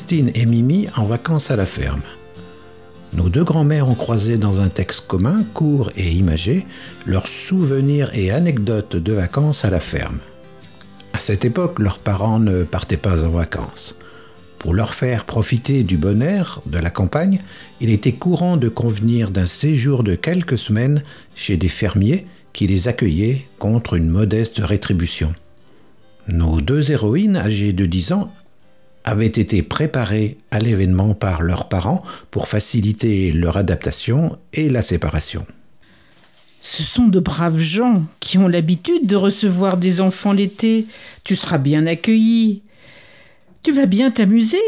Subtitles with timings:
[0.00, 2.00] Christine et Mimi en vacances à la ferme.
[3.12, 6.66] Nos deux grands-mères ont croisé dans un texte commun, court et imagé,
[7.04, 10.20] leurs souvenirs et anecdotes de vacances à la ferme.
[11.12, 13.94] À cette époque, leurs parents ne partaient pas en vacances.
[14.58, 17.38] Pour leur faire profiter du bon air de la campagne,
[17.82, 21.02] il était courant de convenir d'un séjour de quelques semaines
[21.36, 25.34] chez des fermiers qui les accueillaient contre une modeste rétribution.
[26.26, 28.32] Nos deux héroïnes, âgées de 10 ans,
[29.04, 32.00] avaient été préparées à l'événement par leurs parents
[32.30, 35.46] pour faciliter leur adaptation et la séparation.
[36.62, 40.86] Ce sont de braves gens qui ont l'habitude de recevoir des enfants l'été.
[41.24, 42.62] Tu seras bien accueilli.
[43.62, 44.58] Tu vas bien t'amuser.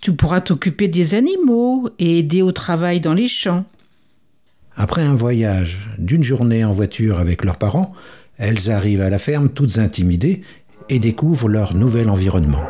[0.00, 3.64] Tu pourras t'occuper des animaux et aider au travail dans les champs.
[4.76, 7.92] Après un voyage d'une journée en voiture avec leurs parents,
[8.38, 10.42] elles arrivent à la ferme toutes intimidées
[10.88, 12.64] et découvrent leur nouvel environnement.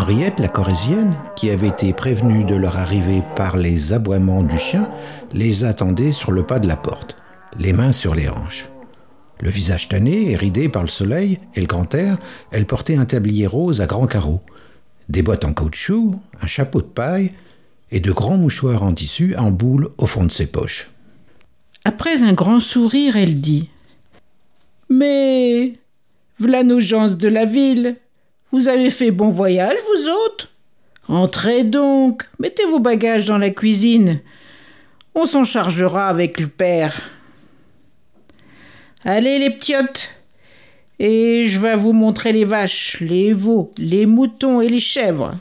[0.00, 4.88] Henriette, la corésienne, qui avait été prévenue de leur arrivée par les aboiements du chien,
[5.34, 7.16] les attendait sur le pas de la porte,
[7.58, 8.68] les mains sur les hanches.
[9.40, 12.16] Le visage tanné et ridé par le soleil et le grand air,
[12.52, 14.38] elle portait un tablier rose à grands carreaux,
[15.08, 17.32] des bottes en caoutchouc, un chapeau de paille
[17.90, 20.92] et de grands mouchoirs en tissu en boule au fond de ses poches.
[21.84, 23.68] Après un grand sourire, elle dit
[24.88, 25.72] Mais
[26.38, 27.96] V'là nos gens de la ville.
[28.52, 30.48] Vous avez fait bon voyage, vous autres
[31.08, 34.20] Entrez donc, mettez vos bagages dans la cuisine.
[35.14, 37.10] On s'en chargera avec le père.
[39.04, 40.10] Allez, les petiotes,
[40.98, 45.36] et je vais vous montrer les vaches, les veaux, les moutons et les chèvres.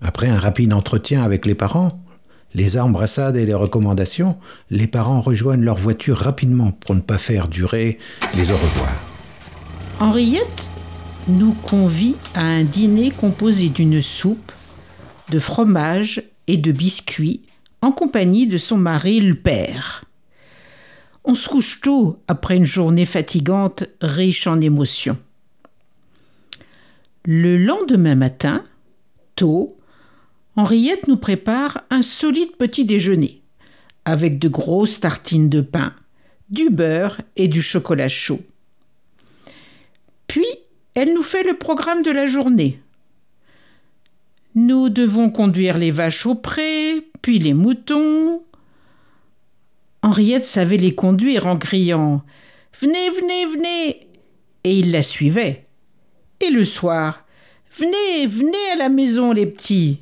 [0.00, 2.00] Après un rapide entretien avec les parents,
[2.54, 4.36] les embrassades et les recommandations,
[4.70, 7.98] les parents rejoignent leur voiture rapidement pour ne pas faire durer
[8.36, 8.92] les au revoir.
[10.00, 10.67] Henriette?
[11.28, 14.52] Nous convie à un dîner composé d'une soupe,
[15.30, 17.42] de fromage et de biscuits
[17.82, 20.04] en compagnie de son mari le père.
[21.24, 25.18] On se couche tôt après une journée fatigante riche en émotions.
[27.26, 28.64] Le lendemain matin,
[29.36, 29.76] tôt,
[30.56, 33.42] Henriette nous prépare un solide petit déjeuner
[34.06, 35.92] avec de grosses tartines de pain,
[36.48, 38.40] du beurre et du chocolat chaud.
[41.00, 42.80] Elle nous fait le programme de la journée.
[44.56, 48.42] Nous devons conduire les vaches au pré, puis les moutons.
[50.02, 52.24] Henriette savait les conduire en criant
[52.80, 54.08] Venez, venez, venez
[54.64, 55.68] Et il la suivait.
[56.40, 57.24] Et le soir
[57.76, 60.00] Venez, venez à la maison, les petits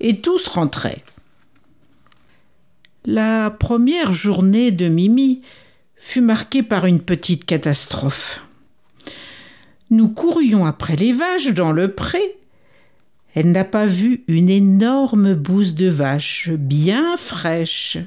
[0.00, 1.04] Et tous rentraient.
[3.04, 5.42] La première journée de Mimi
[5.94, 8.42] fut marquée par une petite catastrophe.
[9.90, 12.36] Nous courions après les vaches dans le pré.
[13.34, 17.98] Elle n'a pas vu une énorme bouse de vache, bien fraîche.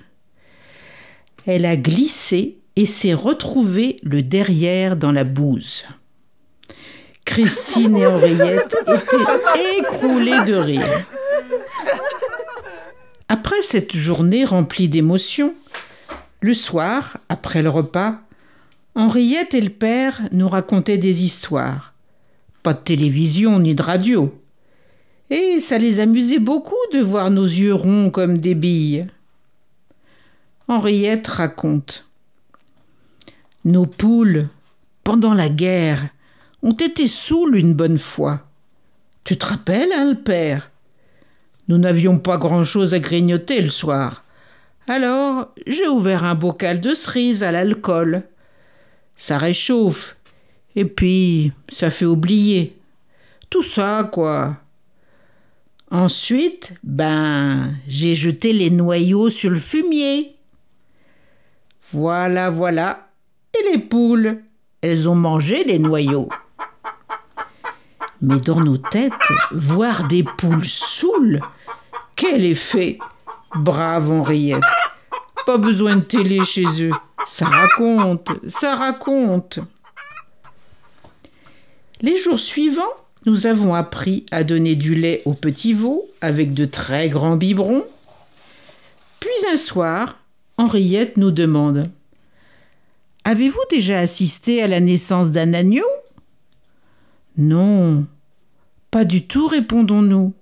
[1.46, 5.86] Elle a glissé et s'est retrouvée le derrière dans la bouse.
[7.26, 11.06] Christine et Henriette étaient écroulées de rire.
[13.28, 15.54] Après cette journée remplie d'émotions,
[16.42, 18.20] le soir, après le repas,
[18.94, 21.94] Henriette et le père nous racontaient des histoires.
[22.62, 24.38] Pas de télévision ni de radio.
[25.30, 29.08] Et ça les amusait beaucoup de voir nos yeux ronds comme des billes.
[30.68, 32.06] Henriette raconte.
[33.64, 34.50] Nos poules,
[35.04, 36.10] pendant la guerre,
[36.62, 38.42] ont été saoules une bonne fois.
[39.24, 40.70] Tu te rappelles, hein, le père?
[41.70, 44.26] Nous n'avions pas grand-chose à grignoter le soir.
[44.88, 48.24] Alors j'ai ouvert un bocal de cerises à l'alcool
[49.16, 50.16] ça réchauffe.
[50.76, 52.78] Et puis, ça fait oublier.
[53.50, 54.58] Tout ça, quoi.
[55.90, 60.36] Ensuite, ben, j'ai jeté les noyaux sur le fumier.
[61.92, 63.10] Voilà, voilà.
[63.54, 64.42] Et les poules,
[64.82, 66.30] elles ont mangé les noyaux.
[68.22, 69.12] Mais dans nos têtes,
[69.52, 71.42] voir des poules saoules,
[72.16, 73.00] quel effet
[73.56, 74.64] Brave Henriette.
[75.46, 76.94] Pas besoin de télé chez eux.
[77.28, 79.60] Ça raconte, ça raconte.
[82.02, 82.82] Les jours suivants,
[83.26, 87.86] nous avons appris à donner du lait aux petits veaux avec de très grands biberons.
[89.20, 90.18] Puis un soir,
[90.58, 91.86] Henriette nous demande
[93.24, 95.86] Avez-vous déjà assisté à la naissance d'un agneau?
[97.38, 98.08] Non,
[98.90, 100.34] pas du tout, répondons-nous.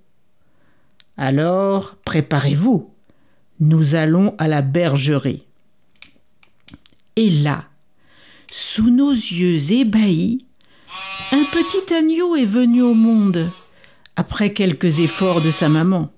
[1.18, 2.90] Alors, préparez-vous.
[3.60, 5.44] Nous allons à la bergerie.
[7.20, 7.66] Et là,
[8.50, 10.46] sous nos yeux ébahis,
[11.34, 13.52] un petit agneau est venu au monde,
[14.16, 16.14] après quelques efforts de sa maman.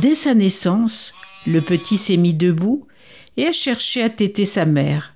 [0.00, 1.12] Dès sa naissance,
[1.46, 2.88] le petit s'est mis debout
[3.36, 5.14] et a cherché à téter sa mère.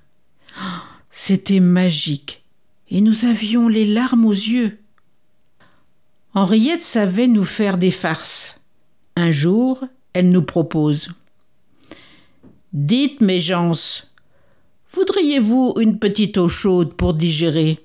[1.11, 2.41] C'était magique,
[2.89, 4.79] et nous avions les larmes aux yeux.
[6.33, 8.61] Henriette savait nous faire des farces.
[9.17, 9.83] Un jour,
[10.13, 11.09] elle nous propose.
[12.71, 13.73] Dites, mes gens,
[14.93, 17.79] voudriez-vous une petite eau chaude pour digérer?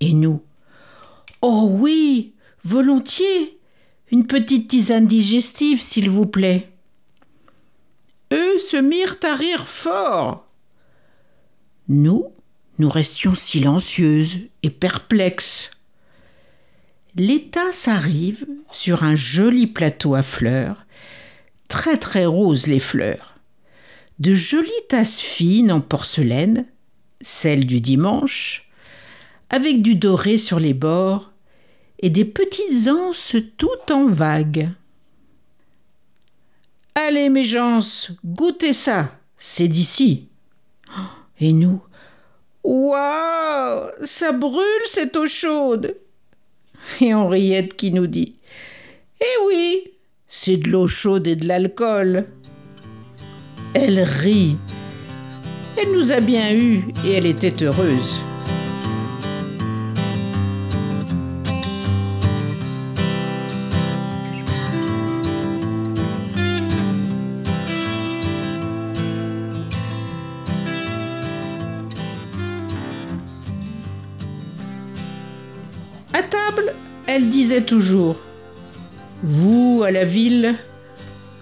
[0.00, 0.42] Et nous?
[1.42, 3.58] Oh oui, volontiers.
[4.10, 6.68] Une petite tisane digestive, s'il vous plaît.
[8.32, 10.46] Eux se mirent à rire fort.
[11.88, 12.26] Nous,
[12.78, 15.70] nous restions silencieuses et perplexes.
[17.14, 20.84] Les tasses arrivent sur un joli plateau à fleurs,
[21.68, 23.35] très très roses les fleurs.
[24.18, 26.66] De jolies tasses fines en porcelaine,
[27.20, 28.68] celles du dimanche,
[29.50, 31.32] avec du doré sur les bords
[32.00, 34.70] et des petites anses tout en vagues.
[36.94, 37.80] Allez, mes gens,
[38.24, 40.28] goûtez ça, c'est d'ici.
[41.38, 41.82] Et nous,
[42.64, 45.94] waouh, ça brûle cette eau chaude.
[47.02, 48.36] Et Henriette qui nous dit
[49.20, 49.92] Eh oui,
[50.28, 52.26] c'est de l'eau chaude et de l'alcool.
[53.74, 54.56] Elle rit.
[55.76, 58.20] Elle nous a bien eus et elle était heureuse.
[76.14, 76.72] À table,
[77.06, 78.16] elle disait toujours
[79.22, 80.54] Vous, à la ville,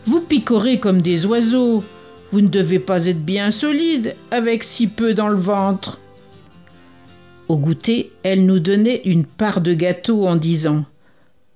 [0.07, 1.85] vous picorez comme des oiseaux,
[2.35, 6.01] vous ne devez pas être bien solide avec si peu dans le ventre.
[7.47, 10.85] Au goûter, elle nous donnait une part de gâteau en disant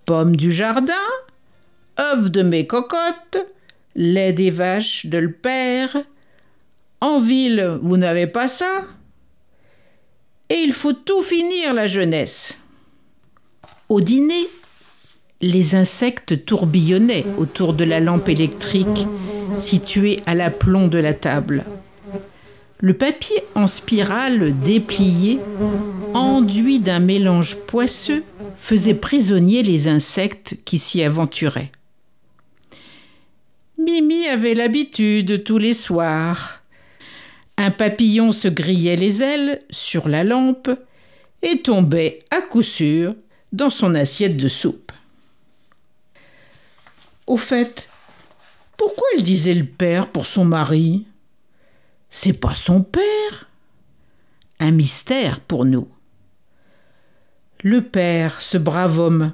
[0.04, 0.92] Pommes du jardin,
[1.98, 3.44] œufs de mes cocottes,
[3.96, 5.96] lait des vaches de le père.
[7.00, 8.84] En ville, vous n'avez pas ça
[10.48, 12.56] Et il faut tout finir la jeunesse.
[13.88, 14.48] Au dîner,
[15.40, 19.08] les insectes tourbillonnaient autour de la lampe électrique
[19.56, 21.64] située à l'aplomb de la table.
[22.80, 25.40] Le papier en spirale déplié,
[26.14, 28.22] enduit d'un mélange poisseux,
[28.60, 31.72] faisait prisonnier les insectes qui s'y aventuraient.
[33.78, 36.60] Mimi avait l'habitude tous les soirs.
[37.56, 40.70] Un papillon se grillait les ailes sur la lampe
[41.42, 43.14] et tombait à coup sûr
[43.52, 44.92] dans son assiette de soupe.
[47.26, 47.87] Au fait,
[48.78, 51.06] pourquoi elle disait le père pour son mari?
[52.10, 53.50] C'est pas son père
[54.60, 55.88] Un mystère pour nous.
[57.62, 59.32] Le père, ce brave homme,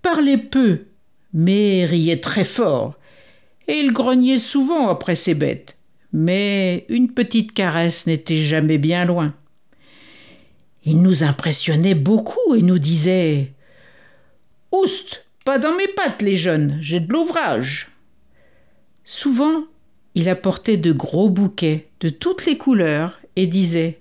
[0.00, 0.86] parlait peu,
[1.34, 2.94] mais riait très fort,
[3.68, 5.76] et il grognait souvent après ses bêtes.
[6.14, 9.34] Mais une petite caresse n'était jamais bien loin.
[10.84, 13.52] Il nous impressionnait beaucoup et nous disait
[14.72, 17.91] Oust, pas dans mes pattes, les jeunes, j'ai de l'ouvrage.
[19.04, 19.64] Souvent,
[20.14, 24.00] il apportait de gros bouquets de toutes les couleurs et disait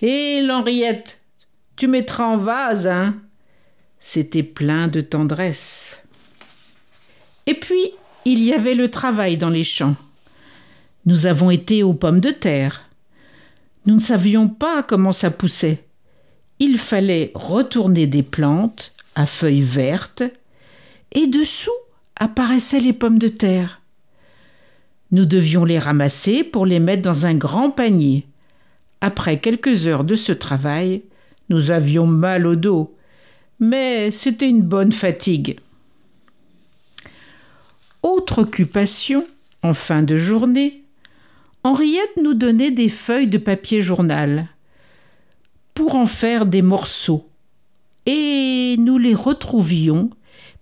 [0.00, 1.20] Hé, l'Henriette,
[1.76, 3.16] tu mettras en vase, hein
[4.00, 6.02] C'était plein de tendresse.
[7.46, 7.90] Et puis,
[8.24, 9.96] il y avait le travail dans les champs.
[11.06, 12.88] Nous avons été aux pommes de terre.
[13.86, 15.84] Nous ne savions pas comment ça poussait
[16.62, 20.22] il fallait retourner des plantes à feuilles vertes
[21.10, 21.72] et dessous
[22.14, 23.81] apparaissaient les pommes de terre.
[25.12, 28.26] Nous devions les ramasser pour les mettre dans un grand panier.
[29.02, 31.02] Après quelques heures de ce travail,
[31.50, 32.96] nous avions mal au dos,
[33.60, 35.58] mais c'était une bonne fatigue.
[38.02, 39.26] Autre occupation,
[39.62, 40.82] en fin de journée,
[41.62, 44.48] Henriette nous donnait des feuilles de papier journal
[45.74, 47.28] pour en faire des morceaux.
[48.06, 50.10] Et nous les retrouvions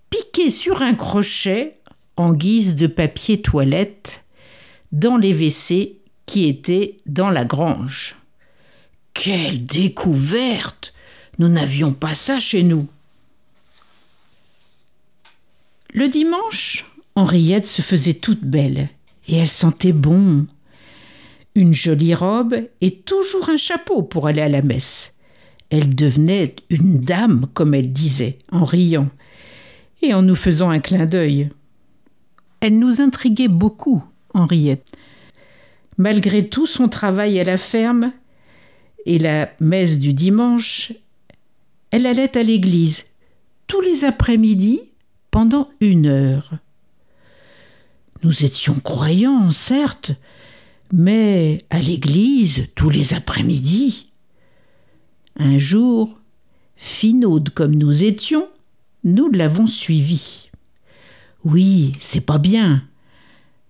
[0.09, 1.77] piqués sur un crochet
[2.17, 4.21] en guise de papier toilette
[4.91, 8.15] dans les WC qui étaient dans la grange.
[9.13, 10.93] Quelle découverte
[11.39, 12.87] Nous n'avions pas ça chez nous.
[15.93, 18.89] Le dimanche, Henriette se faisait toute belle
[19.27, 20.47] et elle sentait bon
[21.55, 25.11] une jolie robe et toujours un chapeau pour aller à la messe.
[25.69, 29.09] Elle devenait une dame, comme elle disait, en riant
[30.01, 31.49] et en nous faisant un clin d'œil.
[32.59, 34.95] Elle nous intriguait beaucoup, Henriette.
[35.97, 38.11] Malgré tout son travail à la ferme
[39.05, 40.93] et la messe du dimanche,
[41.91, 43.03] elle allait à l'église
[43.67, 44.81] tous les après-midi
[45.29, 46.51] pendant une heure.
[48.23, 50.11] Nous étions croyants, certes,
[50.93, 54.11] mais à l'église tous les après-midi.
[55.37, 56.19] Un jour,
[56.75, 58.47] finaude comme nous étions,
[59.03, 60.49] nous l'avons suivi.
[61.43, 62.83] Oui, c'est pas bien,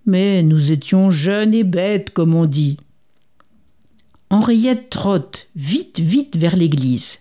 [0.05, 2.77] mais nous étions jeunes et bêtes, comme on dit.
[4.29, 7.19] Henriette trotte vite, vite vers l'église.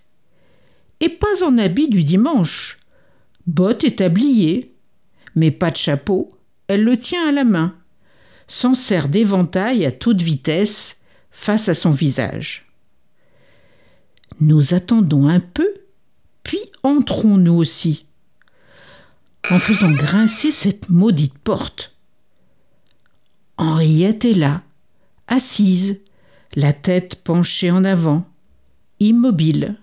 [1.00, 2.78] Et pas en habit du dimanche.
[3.46, 4.74] Botte et tablier.
[5.34, 6.28] Mais pas de chapeau,
[6.68, 7.74] elle le tient à la main,
[8.48, 10.96] s'en sert d'éventail à toute vitesse
[11.30, 12.60] face à son visage.
[14.40, 15.68] Nous attendons un peu,
[16.42, 18.06] puis entrons nous aussi,
[19.50, 21.92] en faisant grincer cette maudite porte.
[23.60, 24.62] Henriette est là,
[25.28, 25.98] assise,
[26.56, 28.24] la tête penchée en avant,
[29.00, 29.76] immobile.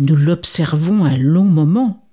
[0.00, 2.04] Nous l'observons un long moment,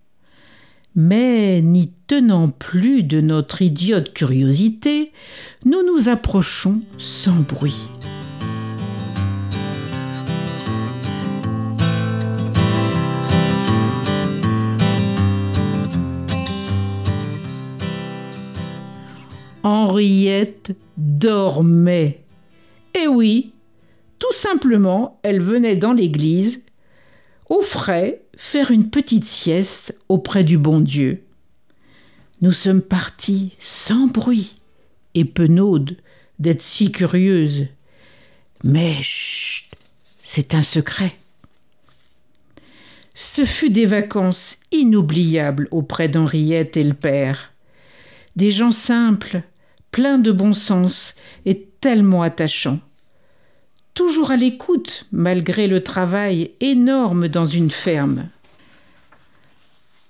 [0.93, 5.11] mais n'y tenant plus de notre idiote curiosité,
[5.65, 7.89] nous nous approchons sans bruit.
[19.63, 22.23] Henriette dormait.
[22.99, 23.53] Eh oui,
[24.19, 26.61] tout simplement, elle venait dans l'église,
[27.49, 31.23] au frais, faire une petite sieste auprès du bon Dieu.
[32.41, 34.55] Nous sommes partis sans bruit
[35.13, 35.97] et penaude
[36.39, 37.67] d'être si curieuse.
[38.63, 39.69] Mais chut,
[40.23, 41.15] c'est un secret.
[43.13, 47.51] Ce fut des vacances inoubliables auprès d'Henriette et le père.
[48.35, 49.43] Des gens simples,
[49.91, 52.79] pleins de bon sens et tellement attachants
[53.93, 58.29] toujours à l'écoute malgré le travail énorme dans une ferme.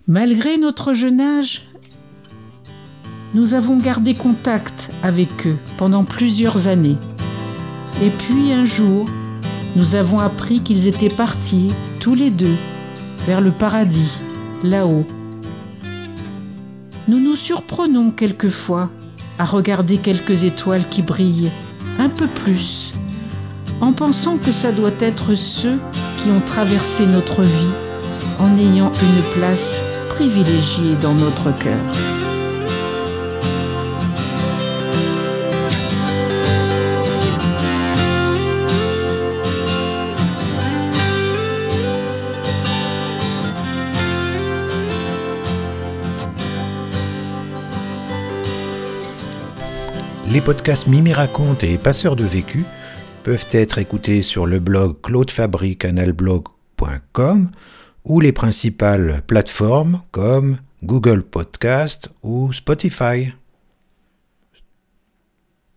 [0.08, 1.64] Malgré notre jeune âge,
[3.34, 6.98] nous avons gardé contact avec eux pendant plusieurs années.
[8.04, 9.08] Et puis un jour,
[9.76, 11.70] nous avons appris qu'ils étaient partis,
[12.00, 12.56] tous les deux,
[13.26, 14.20] vers le paradis,
[14.64, 15.06] là-haut.
[17.08, 18.90] Nous nous surprenons quelquefois
[19.38, 21.52] à regarder quelques étoiles qui brillent
[22.00, 22.92] un peu plus
[23.80, 25.80] en pensant que ça doit être ceux
[26.18, 27.74] qui ont traversé notre vie
[28.40, 32.11] en ayant une place privilégiée dans notre cœur.
[50.34, 52.64] Les podcasts Mimi raconte et Passeurs de vécu
[53.24, 57.52] peuvent être écoutés sur le blog claudefabry-canalblog.com
[58.06, 63.34] ou les principales plateformes comme Google Podcast ou Spotify.